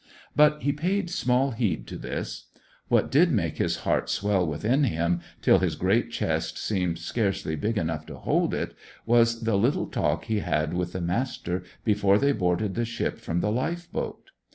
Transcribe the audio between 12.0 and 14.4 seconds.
they boarded the ship from the lifeboat.